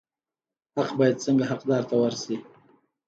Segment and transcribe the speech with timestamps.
[0.75, 2.35] حق باید څنګه حقدار ته ورسي؟